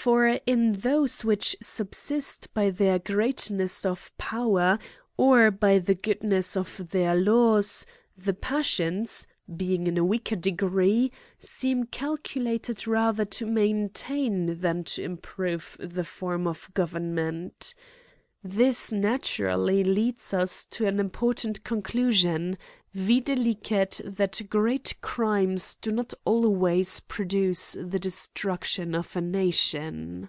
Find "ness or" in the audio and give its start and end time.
3.50-3.98